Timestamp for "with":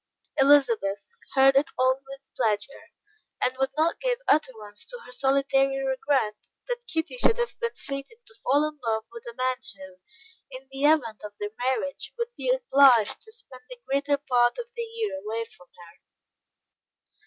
2.09-2.27, 9.11-9.25